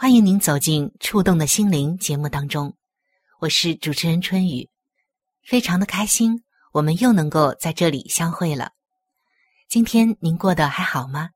[0.00, 2.74] 欢迎您走进《触动的心灵》节目当中，
[3.38, 4.70] 我是主持人春雨，
[5.44, 6.42] 非常的开心，
[6.72, 8.72] 我们又能够在这里相会了。
[9.68, 11.28] 今天您过得还好吗？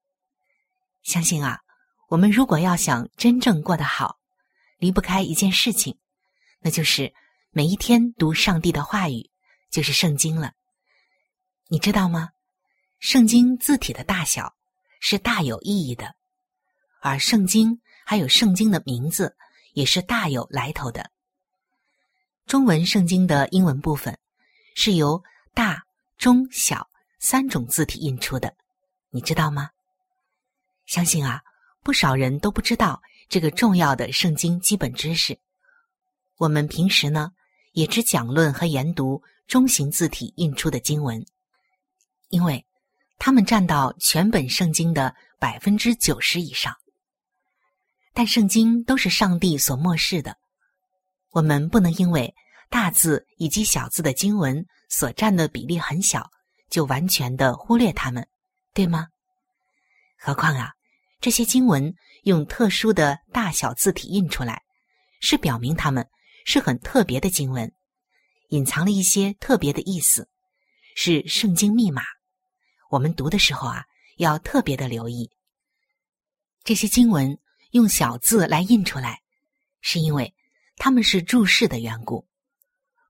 [1.03, 1.61] 相信啊，
[2.09, 4.17] 我们如果要想真正过得好，
[4.79, 5.99] 离不开一件事情，
[6.61, 7.13] 那就是
[7.51, 9.31] 每一天读上帝的话语，
[9.71, 10.55] 就是圣经了。
[11.69, 12.31] 你知道吗？
[12.99, 14.55] 圣经字体的大小
[15.01, 16.17] 是大有意义的，
[17.03, 19.35] 而圣经还有圣经的名字
[19.73, 21.11] 也是大有来头的。
[22.47, 24.19] 中文圣经的英文部分
[24.75, 25.23] 是由
[25.55, 25.83] 大、
[26.17, 26.89] 中、小。
[27.21, 28.55] 三种字体印出的，
[29.09, 29.71] 你知道吗？
[30.85, 31.41] 相信啊，
[31.83, 33.01] 不少人都不知道
[33.31, 35.41] 这个重要的圣经基本知识。
[36.37, 37.31] 我们平时呢，
[37.73, 41.25] 也只讲论和研读中型字体印出的经文，
[42.29, 42.63] 因为
[43.19, 46.77] 它们占到全本圣经的百分之九十以上。
[48.15, 50.39] 但圣经都是上帝所漠视的，
[51.31, 52.35] 我们不能因为
[52.71, 56.31] 大字以及小字的经文所占的比例很小。
[56.71, 58.27] 就完全的忽略它们，
[58.73, 59.07] 对吗？
[60.19, 60.73] 何况啊，
[61.21, 61.95] 这些经文
[62.25, 64.63] 用特殊的大小字体印出来，
[65.21, 66.09] 是表明他们
[66.45, 67.73] 是很特别的经文，
[68.49, 70.29] 隐藏了一些特别的意思，
[70.97, 72.03] 是圣经密码。
[72.91, 73.85] 我们读的时候啊，
[74.17, 75.31] 要特别的留意。
[76.65, 77.39] 这些经文
[77.75, 79.21] 用小字来印出来，
[79.81, 80.35] 是因为
[80.77, 82.27] 他们是注释的缘故。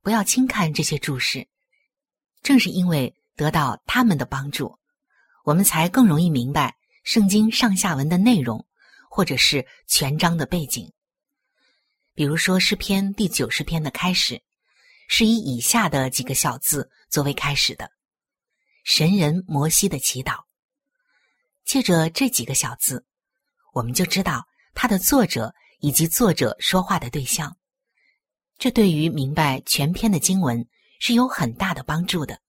[0.03, 1.49] 不要轻看这些注释，
[2.43, 3.15] 正是因为。
[3.37, 4.79] 得到他们的帮助，
[5.43, 8.65] 我们才更容易明白圣经上下文的内容，
[9.11, 10.93] 或者是全章的背景。
[12.15, 14.41] 比如说诗篇第九十篇的开始，
[15.09, 17.91] 是以以下的几个小字作为开始的
[18.87, 20.45] ：“神人摩西的祈祷。”
[21.67, 23.05] 借着这几个小字，
[23.73, 27.57] 我们就知道他的作者以及作者说话的对象。
[28.59, 30.67] 这对于明白全篇的经文
[31.01, 32.41] 是有很大的帮助的。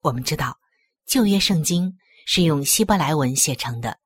[0.00, 0.58] 我们知道，
[1.06, 1.96] 旧约圣经
[2.26, 3.98] 是用希伯来文写成的，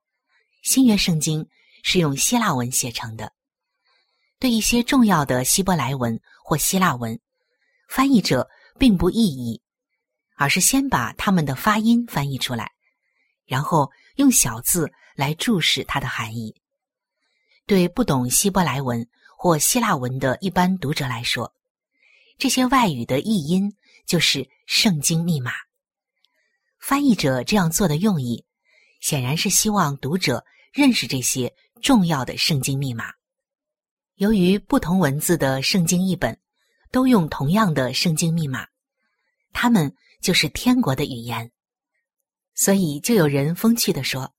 [0.63, 1.49] 新约圣经
[1.83, 3.33] 是用希腊文写成的。
[4.39, 7.19] 对一些重要的希伯来文或希腊文，
[7.89, 9.63] 翻译者并不意译，
[10.37, 12.71] 而是先把他们的发音翻译出来，
[13.47, 16.55] 然后用小字来注释它的含义。
[17.67, 21.53] 对不懂希伯来文或希腊文的一般读者来说，
[22.39, 23.75] 这些外语的译音
[24.07, 25.51] 就是圣经密码。
[26.79, 28.45] 翻译者这样做的用意，
[29.01, 31.53] 显然是希望读者认识这些
[31.83, 33.13] 重要的圣经密码。
[34.15, 36.39] 由于不同文字的圣经译本
[36.93, 38.67] 都用同样的圣经密码，
[39.53, 39.93] 它们
[40.23, 41.51] 就是天国的语言，
[42.55, 44.33] 所以就有人风趣的说：“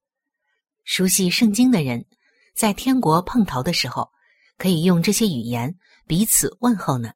[0.87, 2.03] 熟悉圣经的人
[2.55, 4.09] 在天国碰头的时候，
[4.57, 7.13] 可以用这些语言彼此问候呢。”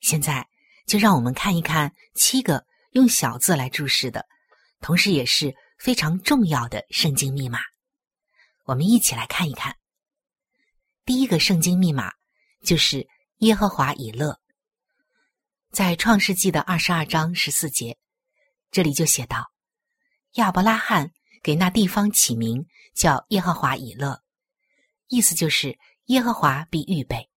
[0.00, 0.46] 现在
[0.86, 2.64] 就让我们看一看七个。
[2.92, 4.24] 用小字来注释的，
[4.80, 7.58] 同时也是非常重要的圣经密码。
[8.64, 9.76] 我们一起来看一看。
[11.04, 12.10] 第一个圣经密码
[12.62, 13.06] 就是
[13.40, 14.40] 耶和华以勒，
[15.72, 17.98] 在创世纪的二十二章十四节，
[18.70, 19.52] 这里就写道：
[20.36, 21.10] 亚伯拉罕
[21.46, 24.20] 给那地方起名叫耶和华以勒，
[25.06, 27.30] 意思就是耶和华必预备。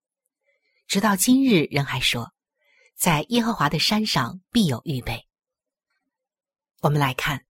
[0.88, 2.34] 直到今日，人还说，
[2.98, 5.28] 在耶和华的山上必有预备。
[6.80, 7.46] 我们来看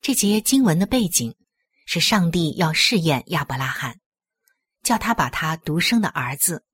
[0.00, 1.32] 这节经文的背景，
[1.86, 4.00] 是上帝要试验亚伯拉罕，
[4.82, 6.64] 叫他把他独生的儿子，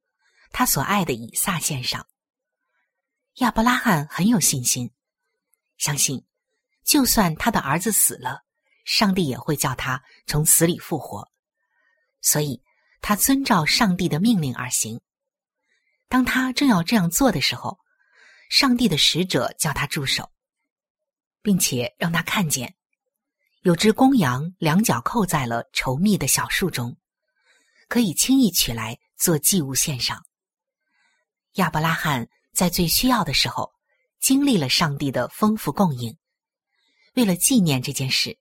[0.51, 2.07] 他所爱的以撒献上。
[3.35, 4.91] 亚伯拉罕很有信心，
[5.77, 6.25] 相信
[6.85, 8.47] 就算他的儿子死了，
[8.85, 11.31] 上帝也会叫他从死里复活。
[12.21, 12.62] 所以，
[13.00, 15.00] 他遵照上帝的命令而行。
[16.09, 17.79] 当他正要这样做的时候，
[18.50, 20.31] 上帝的使者叫他住手，
[21.41, 22.75] 并且让他看见
[23.62, 26.97] 有只公羊两脚扣在了稠密的小树中，
[27.88, 30.26] 可以轻易取来做祭物献上。
[31.55, 33.73] 亚伯拉罕在最需要的时候，
[34.19, 36.19] 经历了上帝的丰富供应。
[37.15, 38.38] 为了纪念这件事，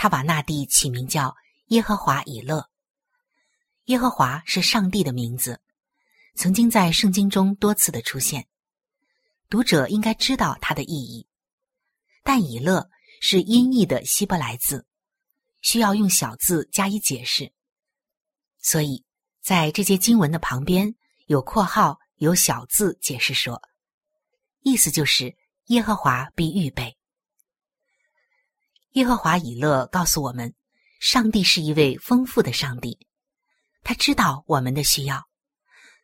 [0.00, 1.34] 他把那地起名叫
[1.66, 2.70] 耶和华以勒。
[3.86, 5.60] 耶和华是上帝的名字，
[6.36, 8.46] 曾经在圣经中多次的出现。
[9.50, 11.26] 读者应该知道它的意义，
[12.22, 12.88] 但以勒
[13.20, 14.86] 是音译的希伯来字，
[15.62, 17.52] 需要用小字加以解释。
[18.60, 19.04] 所以，
[19.42, 20.94] 在这些经文的旁边
[21.26, 23.60] 有括号，有小字解释说，
[24.60, 25.36] 意思就是
[25.66, 26.97] 耶和华必预备。
[28.92, 30.54] 耶和华以勒告诉我们，
[30.98, 32.98] 上帝是一位丰富的上帝。
[33.84, 35.28] 他知道我们的需要，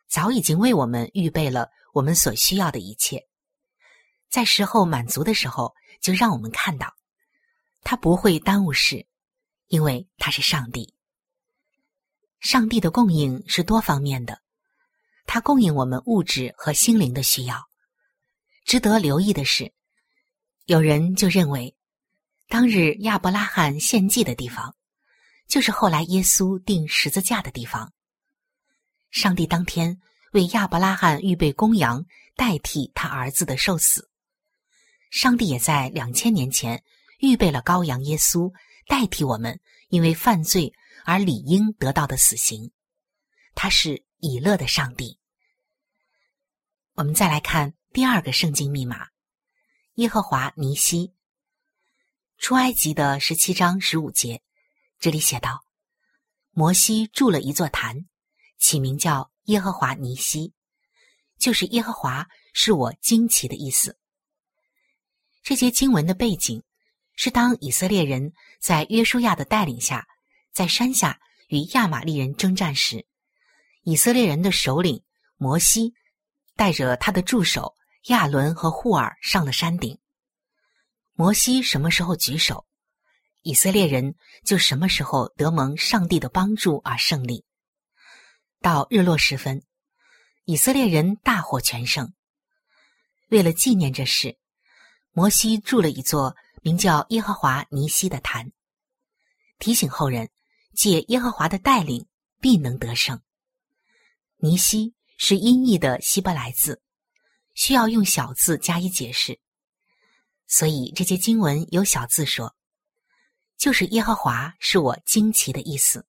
[0.07, 3.27] 早已经为我们预备了我们所需要的一切，
[4.29, 6.93] 在时候满足的时候，就让我们看到，
[7.81, 9.07] 他不会耽误事，
[9.67, 10.93] 因为他是上帝。
[12.39, 14.41] 上帝的供应是多方面的，
[15.25, 17.63] 他供应我们物质和心灵的需要。
[18.63, 19.73] 值得留意的是，
[20.65, 21.75] 有人就认为，
[22.47, 24.75] 当日亚伯拉罕献祭的地方。
[25.47, 27.93] 就是后来耶稣钉十字架的地方。
[29.11, 30.01] 上帝当天
[30.31, 32.03] 为亚伯拉罕预备公羊，
[32.35, 34.09] 代替他儿子的受死。
[35.11, 36.83] 上帝也在两千年前
[37.19, 38.51] 预备了羔羊耶稣，
[38.87, 39.59] 代替我们
[39.89, 40.73] 因为犯罪
[41.05, 42.71] 而理应得到的死刑。
[43.53, 45.19] 他是以乐的上帝。
[46.95, 49.09] 我们再来看第二个圣经密码：
[49.93, 51.14] 耶和华尼西。
[52.45, 54.39] 出埃及的十七章十五节。
[54.99, 55.65] 这里写道
[56.53, 58.05] ：“摩西筑了一座坛，
[58.59, 60.53] 起名叫耶和华尼西，
[61.39, 63.97] 就是耶和华是我惊奇的意思。”
[65.41, 66.61] 这些经文的背景
[67.15, 68.31] 是当以色列人
[68.61, 70.05] 在约书亚的带领下，
[70.53, 73.07] 在山下与亚玛利人征战时，
[73.81, 75.03] 以色列人的首领
[75.37, 75.95] 摩西
[76.55, 77.73] 带着他的助手
[78.09, 79.97] 亚伦和户尔上了山顶。
[81.17, 82.65] 摩西什么时候举手？
[83.41, 87.45] 以色列人就什么时候得蒙上帝的帮助而胜利。
[88.59, 89.63] 到日落时分，
[90.43, 92.13] 以色列人大获全胜。
[93.29, 94.37] 为了纪念这事，
[95.13, 98.51] 摩西筑了一座名叫耶和华尼西的坛，
[99.57, 100.29] 提醒后人
[100.75, 102.05] 借耶和华的带领
[102.41, 103.21] 必能得胜。
[104.35, 106.81] 尼西是音译的希伯来字，
[107.53, 109.39] 需要用小字加以解释，
[110.47, 112.55] 所以这些经文有小字说。
[113.57, 116.05] 就是耶和华是我惊奇的意思，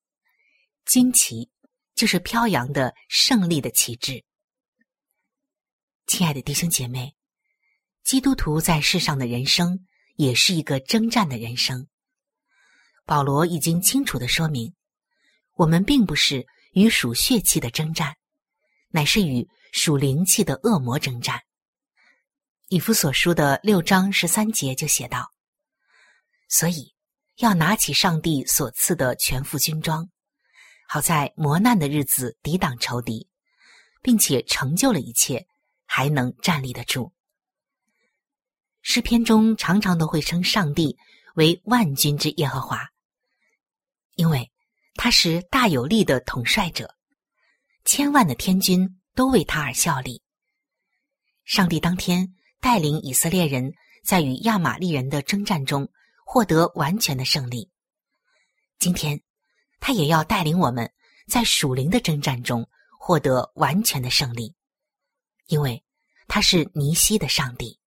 [0.85, 1.49] 惊奇
[1.95, 4.21] 就是飘扬的胜利的旗帜。
[6.07, 7.15] 亲爱的弟兄姐妹，
[8.03, 9.85] 基督徒在世上的人生
[10.17, 11.87] 也是一个征战的人生。
[13.05, 14.75] 保罗已经清楚的说明，
[15.53, 18.17] 我们并不是与属血气的征战，
[18.89, 21.41] 乃是与属灵气的恶魔征战。
[22.67, 25.33] 以弗所书的六章十三节就写道
[26.47, 26.93] ：“所以。”
[27.37, 30.09] 要拿起上帝所赐的全副军装，
[30.87, 33.29] 好在磨难的日子抵挡仇敌，
[34.01, 35.45] 并且成就了一切，
[35.85, 37.13] 还能站立得住。
[38.81, 40.97] 诗篇中常常都会称上帝
[41.35, 42.89] 为万军之耶和华，
[44.15, 44.51] 因为
[44.95, 46.95] 他是大有力的统帅者，
[47.85, 50.23] 千万的天军都为他而效力。
[51.45, 53.73] 上帝当天带领以色列人
[54.03, 55.89] 在与亚玛利人的征战中。
[56.29, 57.71] 获得完全的胜利。
[58.79, 59.21] 今天，
[59.79, 60.91] 他也要带领我们
[61.25, 62.67] 在属灵的征战中
[62.99, 64.53] 获得完全的胜利，
[65.45, 65.85] 因为
[66.27, 67.79] 他是尼西的上帝。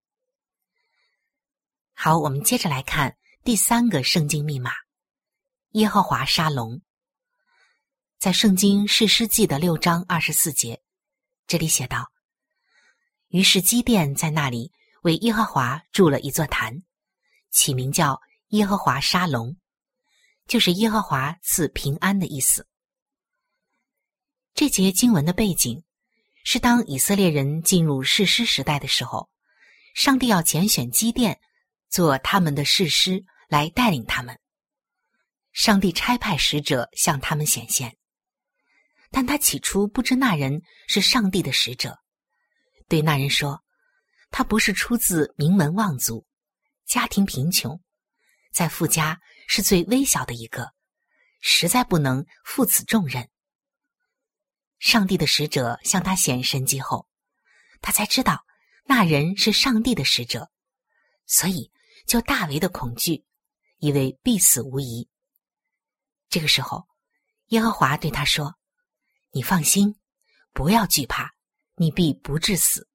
[1.93, 4.71] 好，我们接着来看第三个圣经密码：
[5.73, 6.81] 耶和华沙龙。
[8.19, 10.83] 在圣经士师记的六章二十四节，
[11.47, 12.11] 这里写道
[13.31, 14.71] ：“于是基甸在那里
[15.03, 16.83] 为耶和华筑了一座坛，
[17.51, 18.21] 起名叫。”
[18.51, 19.57] 耶和华沙龙，
[20.49, 22.67] 就是耶和华赐平安的意思。
[24.55, 25.85] 这节经文的背景
[26.43, 29.31] 是当以色列人进入士师时代的时候，
[29.95, 31.39] 上帝要拣选基甸
[31.89, 34.37] 做他们的士师来带领他们。
[35.53, 37.97] 上帝差派使者向他们显现，
[39.13, 42.00] 但他起初不知那人是上帝的使者，
[42.91, 43.63] 对那人说
[44.33, 46.27] ：“他不是出自名门望族，
[46.87, 47.81] 家庭贫穷，
[48.53, 50.73] 在富家是最微小的一个，
[51.41, 53.31] 实在不能负此重任。”
[54.81, 57.07] 上帝的使者向他显神迹后，
[57.81, 58.45] 他才知道
[58.87, 60.51] 那人是上帝的使者，
[61.27, 61.71] 所以
[62.09, 63.25] 就大为的恐惧，
[63.79, 65.09] 以为必死无疑。
[66.29, 66.89] 这个时候，
[67.51, 68.57] 耶和华对他说
[69.31, 69.95] ：“你放心，
[70.53, 71.33] 不要惧怕，
[71.81, 72.87] 你必不致死。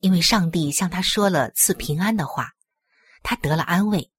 [0.00, 2.52] 因为上帝向他说了赐平安的话，
[3.22, 4.12] 他得了安慰。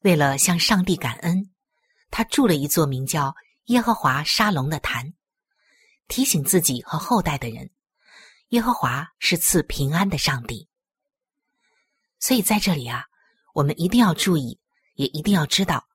[0.00, 1.52] 为了向上帝感恩，
[2.10, 5.12] 他筑了一座名叫耶和华沙龙的坛，
[6.08, 7.70] 提醒自己和后代的人，
[8.48, 10.66] 耶和华是赐平安的上帝。
[12.18, 13.04] 所以在这里啊，
[13.52, 14.58] 我们一定要注意，
[14.94, 15.86] 也一定要知道。”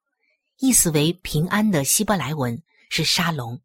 [0.58, 3.60] 意思为平安的希伯来文是沙龙，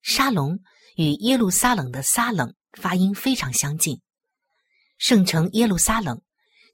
[0.00, 0.58] 沙龙
[0.98, 4.00] 与耶路撒冷的撒冷发音非常相近。
[4.98, 6.20] 圣城耶路撒冷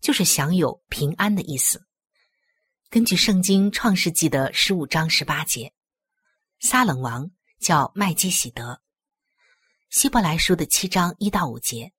[0.00, 1.86] 就是享有平安的意思。
[2.88, 5.74] 根据圣经创世纪的十五章十八节，
[6.58, 8.80] 撒冷王叫麦基喜德。
[9.90, 11.92] 希伯来书的七章一到五节，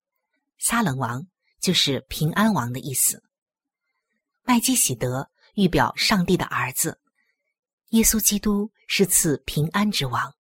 [0.58, 1.28] 撒冷王
[1.62, 3.22] 就是平安王的意思。
[4.42, 7.00] 麦基喜德预表上帝的儿子。
[7.90, 10.34] 耶稣基督是赐平安之王。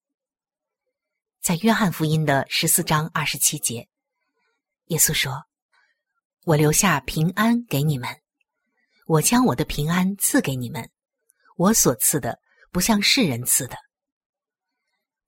[1.45, 3.87] 在约翰福音的十四章二十七节，
[4.85, 5.43] 耶稣说
[6.43, 8.09] ：“我留下平安给你们，
[9.05, 10.89] 我将我的平安赐给你们，
[11.55, 12.39] 我所赐的
[12.71, 13.77] 不像世人赐的。”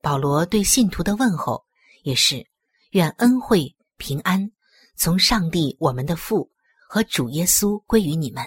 [0.02, 1.64] 保罗对信徒的问候
[2.02, 2.44] 也是
[2.90, 4.50] ：“愿恩惠平安
[4.96, 6.50] 从上帝我们的父
[6.88, 8.44] 和主耶稣归于你们。”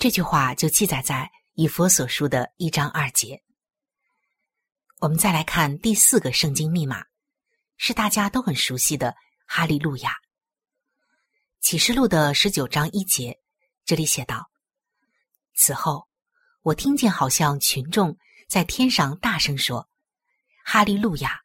[0.00, 1.30] 这句话就记载在。
[1.58, 3.42] 以佛所书的一章二节，
[4.98, 7.04] 我们再来看第四个圣经密码，
[7.76, 9.14] 是大家都很熟悉的
[9.46, 10.14] 哈利路亚。
[11.60, 13.38] 启示录的十九章一节，
[13.84, 14.50] 这里写道
[15.54, 16.08] ：“此后，
[16.62, 18.16] 我听见好像群众
[18.48, 19.86] 在天上大声说
[20.64, 21.42] ：‘哈利路亚’，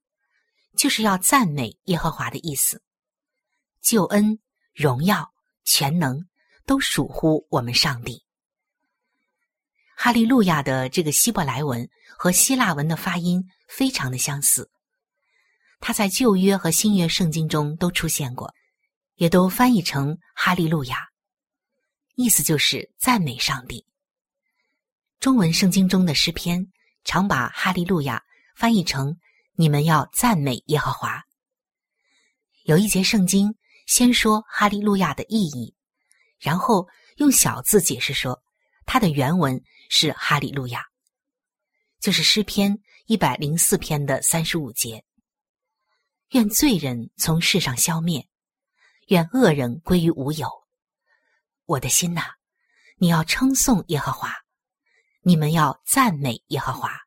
[0.77, 2.81] 就是要赞美耶和华的意思。
[3.81, 4.39] 救恩、
[4.74, 5.34] 荣耀、
[5.65, 6.25] 全能
[6.65, 8.24] 都属乎我们上帝。”
[10.03, 14.67] 哈利路亚的这个希伯来文和希腊文的发音非常的相似，
[15.79, 18.51] 它在旧约和新约圣经中都出现过，
[19.13, 21.08] 也都翻译成哈利路亚，
[22.15, 23.86] 意思就是赞美上帝。
[25.20, 26.65] 中文圣经中的诗篇
[27.03, 28.24] 常把哈利路亚
[28.55, 29.15] 翻译成
[29.53, 31.24] “你们要赞美耶和华”。
[32.65, 33.53] 有一节圣经
[33.86, 35.75] 先说哈利路亚的意义，
[36.39, 38.41] 然后用小字解释说
[38.88, 39.62] 它的原文。
[39.93, 40.86] 是哈利路亚，
[42.00, 45.03] 就是诗篇一百零四篇的三十五节。
[46.29, 48.25] 愿罪人从世上消灭，
[49.07, 50.50] 愿恶人归于无有。
[51.65, 52.21] 我的心呐，
[52.95, 54.33] 你要称颂耶和华，
[55.24, 56.98] 你们要赞美耶和华。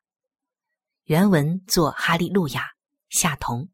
[1.05, 2.69] 原文作哈利路亚，
[3.09, 3.67] 下同。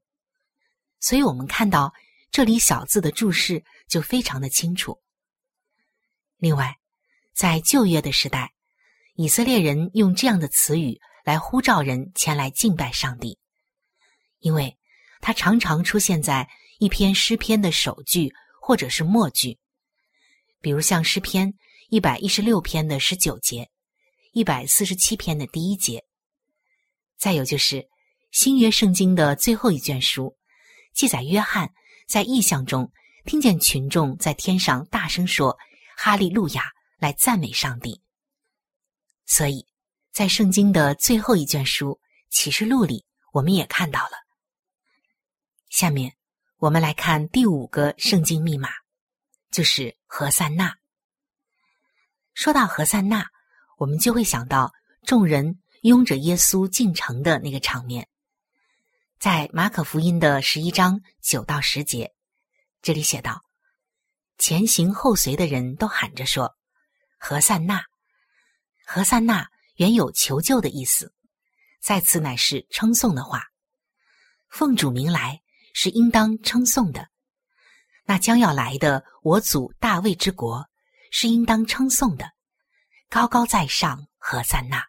[1.01, 1.93] 所以我们看到
[2.31, 5.01] 这里小字的注释就非常的清楚。
[6.37, 6.79] 另外，
[7.33, 8.53] 在旧约的时代。
[9.15, 13.37] 以色列人用这样的词语来呼召人前来敬拜上帝，
[14.39, 14.77] 因为
[15.19, 16.49] 它常常出现在
[16.79, 19.59] 一篇诗篇的首句或者是末句，
[20.61, 21.53] 比如像诗篇
[21.89, 23.69] 一百一十六篇的十九节，
[24.31, 26.03] 一百四十七篇的第一节。
[27.17, 27.87] 再有就是
[28.31, 30.35] 新约圣经的最后一卷书，
[30.93, 31.69] 记载约翰
[32.07, 32.91] 在异象中
[33.25, 35.55] 听见群众在天上大声说
[35.95, 36.63] “哈利路亚”
[36.97, 38.01] 来赞美上帝。
[39.33, 39.65] 所以，
[40.11, 44.17] 在圣经的最后一卷书《启示录》里，我们也看到了。
[45.69, 46.17] 下面，
[46.57, 48.67] 我们来看第五个圣经密码，
[49.49, 50.75] 就是何塞纳。
[52.33, 53.25] 说到何塞纳，
[53.77, 54.73] 我们就会想到
[55.03, 58.09] 众人拥着耶稣进城的那个场面。
[59.17, 62.13] 在马可福音的十一章九到十节，
[62.81, 63.45] 这里写道
[64.37, 66.57] ：“前行后随的人都喊着说
[67.17, 67.85] ：‘何塞纳。’”
[68.93, 71.13] 何塞纳原有求救的意思，
[71.79, 73.45] 在此乃是称颂的话。
[74.49, 75.41] 奉主名来
[75.73, 77.07] 是应当称颂的，
[78.03, 80.67] 那将要来的我祖大卫之国
[81.09, 82.33] 是应当称颂的。
[83.07, 84.85] 高高在上，何塞纳。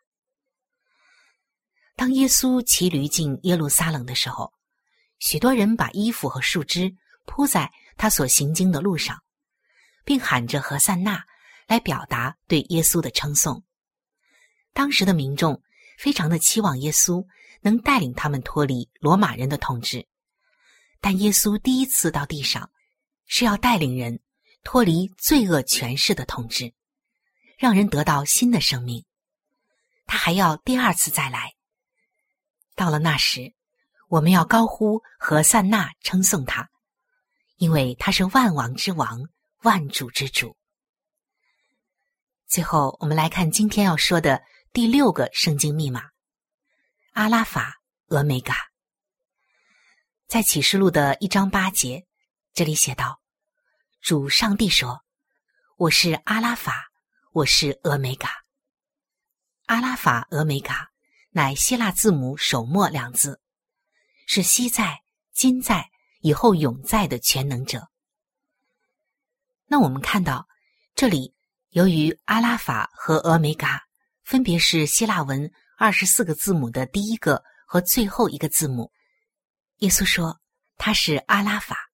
[1.94, 4.52] 当耶稣骑驴进耶路撒冷的时候，
[5.20, 6.92] 许多人把衣服和树枝
[7.24, 9.22] 铺在他所行经的路上，
[10.04, 11.24] 并喊着何塞纳
[11.68, 13.62] 来表达对耶稣的称颂。
[14.72, 15.62] 当时的民众
[15.98, 17.24] 非常的期望耶稣
[17.60, 20.06] 能带领他们脱离罗马人的统治，
[21.00, 22.70] 但耶稣第一次到地上
[23.26, 24.20] 是要带领人
[24.64, 26.72] 脱离罪恶权势的统治，
[27.58, 29.04] 让人得到新的生命。
[30.06, 31.54] 他还要第二次再来。
[32.74, 33.52] 到了那时，
[34.08, 36.68] 我们要高呼和散那称颂他，
[37.56, 39.28] 因为他是万王之王，
[39.62, 40.56] 万主之主。
[42.48, 44.42] 最后，我们来看今天要说的
[44.74, 46.12] 第六个圣经密码：
[47.12, 48.56] 阿拉法、俄梅嘎。
[50.26, 52.06] 在启示录的一章八节，
[52.54, 53.20] 这里写道
[54.00, 55.04] ：“主上帝说，
[55.76, 56.90] 我是阿拉法，
[57.32, 58.30] 我是俄梅嘎。
[59.66, 60.88] 阿拉法、俄梅嘎。”
[61.32, 63.42] 乃希腊字母首末两字，
[64.26, 65.02] 是昔在、
[65.32, 67.88] 今在、以后永在的全能者。
[69.66, 70.48] 那我们看到
[70.94, 71.34] 这里，
[71.70, 73.82] 由于阿拉法和俄梅嘎
[74.32, 78.90] 分别是希腊文二十四个字母的第一个和最后一个字母，
[79.80, 80.40] 耶稣说
[80.78, 81.90] 他是阿拉法，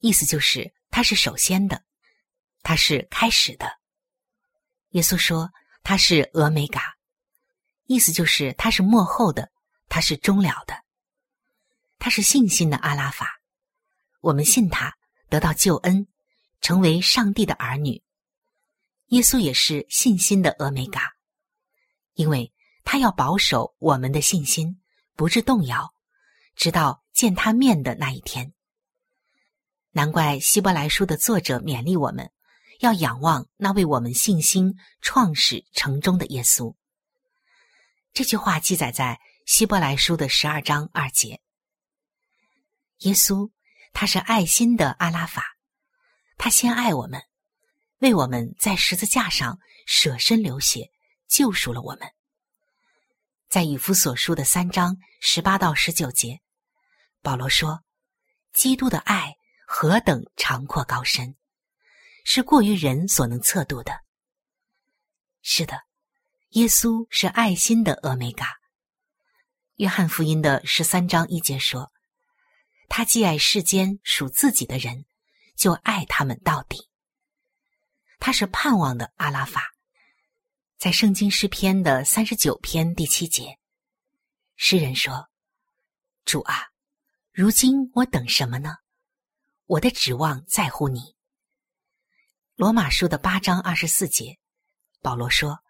[0.00, 1.84] 意思就是他是首先的，
[2.64, 3.78] 他是开始的。
[4.88, 5.52] 耶稣说
[5.84, 6.96] 他是俄梅嘎。
[7.84, 9.48] 意思就是，他是幕后的，
[9.88, 10.74] 他是终了的，
[12.00, 13.40] 他是信心的阿拉法。
[14.20, 14.92] 我们信他，
[15.28, 16.08] 得到救恩，
[16.60, 18.02] 成为上帝的儿女。
[19.10, 21.12] 耶稣也是信心的俄梅嘎，
[22.14, 22.52] 因为
[22.84, 24.80] 他要保守我们的信心，
[25.14, 25.94] 不致动摇，
[26.56, 28.52] 直到见他面的那一天。
[29.90, 32.30] 难怪希伯来书的作者勉励我们，
[32.80, 36.74] 要仰望那为我们信心创始成终的耶稣。
[38.12, 41.40] 这句话记载在希伯来书的十二章二节。
[42.98, 43.50] 耶稣，
[43.92, 45.56] 他是爱心的阿拉法，
[46.38, 47.22] 他先爱我们，
[47.98, 50.90] 为我们在十字架上舍身流血，
[51.32, 52.12] 救赎了我们。
[53.48, 56.40] 在以弗所书的三章十八到十九节，
[57.22, 57.82] 保罗说
[58.52, 59.34] ：“基督的爱
[59.66, 61.34] 何等长阔高深，
[62.22, 63.92] 是过于人所能测度的。”
[65.40, 65.80] 是的。
[66.50, 68.58] 耶稣是爱心的俄梅嘎。
[69.76, 71.90] 约翰福音的十三章一节说
[72.90, 75.06] ：“他既爱世间属自己的人，
[75.56, 76.90] 就爱他们到底。”
[78.20, 79.72] 他是盼望的阿拉法。
[80.82, 83.56] 在圣经诗篇的三十九篇第七节，
[84.56, 85.28] 诗人说
[86.26, 86.70] ：“主啊，
[87.30, 88.78] 如今我等什么呢？
[89.66, 91.14] 我的指望在乎你。”
[92.58, 94.40] 罗马书的八章二十四节，
[95.00, 95.60] 保罗说。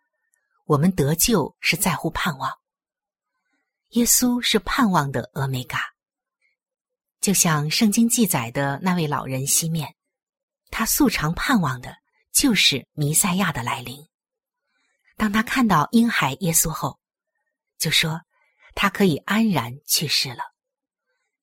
[0.64, 2.50] 我们得救是在乎盼望。
[3.90, 5.78] 耶稣是盼望的俄梅嘎，
[7.20, 9.94] 就像圣经记载的那位老人西面，
[10.70, 11.94] 他素常盼望的
[12.32, 14.08] 就是弥赛亚的来临。
[15.22, 16.98] 当他看到婴孩耶稣后，
[17.78, 18.22] 就说
[18.74, 20.42] 他可以安然去世了，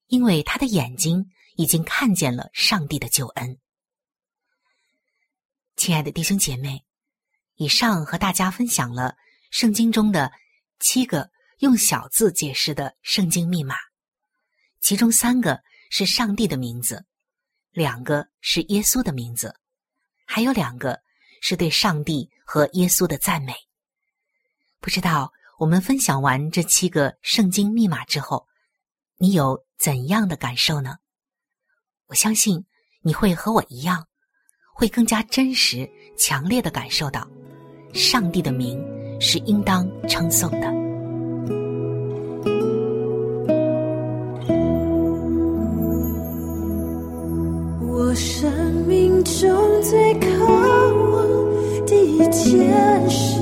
[0.08, 3.58] 因为他的眼睛已经看见了上帝的救恩。
[5.78, 6.84] 亲爱的弟兄姐妹。
[7.56, 9.16] 以上和大家分享了
[9.50, 10.30] 圣经中的
[10.80, 13.76] 七个用小字解释的圣经密码，
[14.82, 17.06] 其中三个是上帝的名字，
[17.72, 19.58] 两个是耶稣的名字，
[20.26, 21.00] 还有两个
[21.42, 23.54] 是对上帝和耶稣的赞美。
[24.82, 28.48] 不知道我们分享完这七个圣经密码之后，
[29.18, 30.96] 你有怎样的感受呢？
[32.08, 32.66] 我相信
[33.02, 34.08] 你会和我一样，
[34.74, 37.30] 会更加真实、强烈的感受到。
[37.94, 38.82] 上帝的名
[39.20, 40.74] 是应当称颂的。
[47.82, 53.40] 我生命中最渴望的一件事，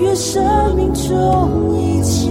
[0.00, 2.30] 愿生命中一切，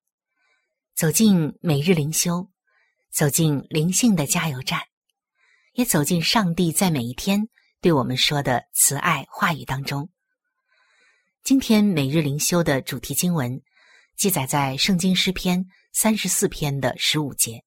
[1.01, 2.47] 走进每日灵修，
[3.09, 4.83] 走进灵性的加油站，
[5.73, 7.49] 也走进上帝在每一天
[7.81, 10.11] 对我们说的慈爱话语当中。
[11.41, 13.63] 今天每日灵修的主题经文
[14.15, 17.63] 记载在圣经诗篇三十四篇的十五节。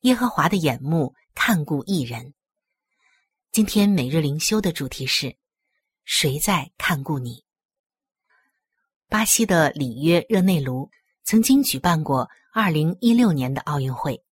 [0.00, 2.34] 耶和华的眼目看顾一人。
[3.50, 5.38] 今天每日灵修的主题是。
[6.04, 7.44] 谁在看顾你？
[9.08, 10.90] 巴西的里约热内卢
[11.24, 14.22] 曾经举办过二零一六年的奥运会。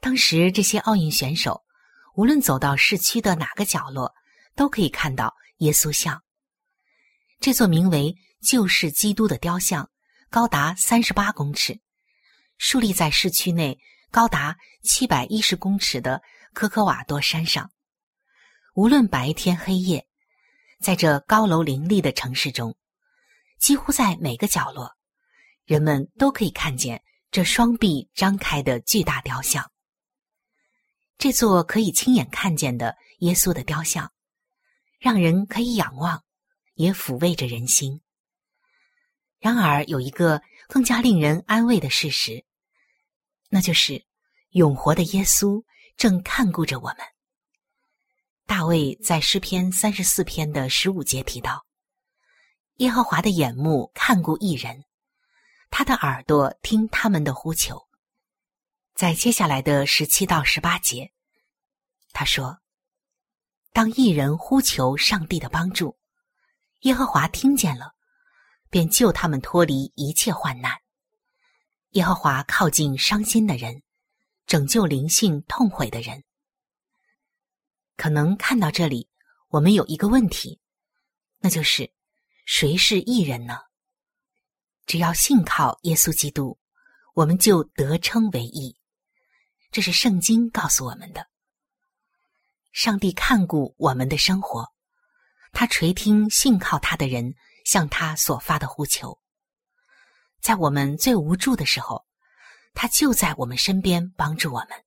[0.00, 1.64] 当时这些奥运选手，
[2.14, 4.14] 无论走到市区的哪个角落，
[4.54, 6.22] 都可以看到耶稣像。
[7.40, 9.90] 这座名为“救世基督”的雕像，
[10.30, 11.80] 高达三十八公尺，
[12.58, 13.78] 竖立在市区内
[14.10, 17.70] 高达七百一十公尺的科科瓦多山上。
[18.74, 20.06] 无论白天黑夜。
[20.78, 22.76] 在这高楼林立的城市中，
[23.58, 24.94] 几乎在每个角落，
[25.66, 29.70] 人们都可以看见这双臂张开的巨大雕像。
[31.18, 34.12] 这座可以亲眼看见的耶稣的雕像，
[34.98, 36.22] 让人可以仰望，
[36.74, 38.00] 也抚慰着人心。
[39.38, 42.44] 然而，有一个更加令人安慰的事实，
[43.48, 44.04] 那就是
[44.50, 45.62] 永活的耶稣
[45.96, 46.98] 正看顾着我们。
[48.46, 51.66] 大卫在诗篇三十四篇的十五节提到
[52.78, 54.84] ：“耶和华的眼目看顾一人，
[55.78, 57.86] 他的耳朵听他们的呼求。”
[58.96, 61.12] 在接下来的十七到十八节，
[62.14, 62.60] 他说
[63.74, 65.98] ：“当一人呼求上帝的帮助，
[66.80, 67.92] 耶和华听见了，
[68.70, 70.78] 便救他们脱离一切患难。
[71.90, 73.82] 耶和华靠近伤心的人，
[74.46, 76.24] 拯救灵性痛悔的人。”
[77.98, 79.10] 可能看到这里，
[79.48, 80.58] 我们有一个问题，
[81.40, 81.92] 那就是
[82.46, 83.58] 谁是艺人呢？
[84.86, 86.58] 只要信靠耶稣基督，
[87.14, 88.76] 我们就得称为义。
[89.72, 91.26] 这是圣经告诉我们的。
[92.72, 94.72] 上帝看顾我们的生活，
[95.52, 99.18] 他垂听信靠他的人向他所发的呼求。
[100.40, 102.06] 在我们最无助的时候，
[102.74, 104.84] 他就在我们身边帮助我们。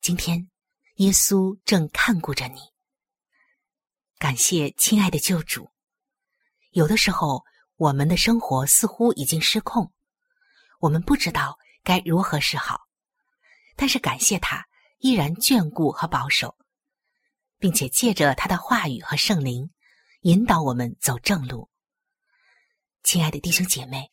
[0.00, 0.48] 今天，
[0.96, 2.60] 耶稣正看顾着你。
[4.18, 5.68] 感谢亲爱的救主。
[6.70, 7.44] 有的时候，
[7.78, 9.92] 我们的生活似乎已经失控，
[10.80, 12.80] 我们不知道该如何是好。
[13.76, 14.66] 但是感谢他
[14.98, 16.56] 依然眷顾和保守，
[17.60, 19.70] 并且借着他的话语和圣灵
[20.22, 21.70] 引导我们走正路。
[23.04, 24.10] 亲爱的弟兄姐妹，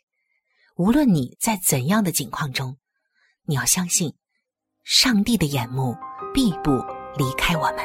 [0.76, 2.78] 无论你在怎样的境况中，
[3.46, 4.16] 你要相信，
[4.84, 5.98] 上帝的眼目
[6.36, 6.70] 必不
[7.18, 7.78] 离开我们。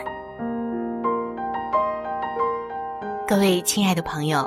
[3.27, 4.47] 各位亲爱的朋友，